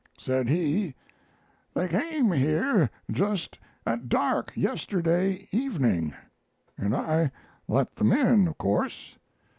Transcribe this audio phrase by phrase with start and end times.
[0.17, 0.95] Said he:
[1.75, 6.15] "They came here just at dark yesterday evening,
[6.75, 7.31] and I
[7.67, 9.19] let them in, of course.